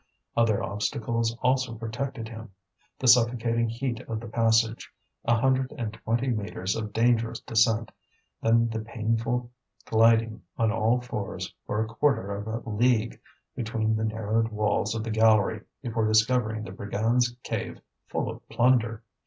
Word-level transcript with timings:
Other 0.35 0.63
obstacles 0.63 1.35
also 1.43 1.75
protected 1.75 2.27
him, 2.27 2.49
the 2.97 3.07
suffocating 3.07 3.69
heat 3.69 3.99
of 4.09 4.19
the 4.19 4.27
passage, 4.27 4.89
a 5.25 5.35
hundred 5.35 5.71
and 5.77 5.93
twenty 5.93 6.29
metres 6.29 6.75
of 6.75 6.91
dangerous 6.91 7.39
descent, 7.41 7.91
then 8.41 8.67
the 8.67 8.79
painful 8.79 9.51
gliding 9.85 10.41
on 10.57 10.71
all 10.71 11.01
fours 11.01 11.53
for 11.67 11.83
a 11.83 11.87
quarter 11.87 12.35
of 12.35 12.47
a 12.47 12.67
league 12.67 13.21
between 13.55 13.95
the 13.95 14.03
narrowed 14.03 14.47
walls 14.47 14.95
of 14.95 15.03
the 15.03 15.11
gallery 15.11 15.61
before 15.83 16.07
discovering 16.07 16.63
the 16.63 16.71
brigand's 16.71 17.35
cave 17.43 17.79
full 18.07 18.27
of 18.31 18.49
plunder. 18.49 19.03